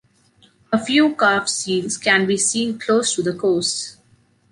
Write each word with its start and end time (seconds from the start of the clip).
A 0.73 0.83
few 0.83 1.15
calf 1.15 1.47
seals 1.47 1.95
can 1.95 2.25
be 2.25 2.35
seen 2.35 2.79
close 2.79 3.13
to 3.13 3.21
the 3.21 3.35
coasts. 3.35 3.97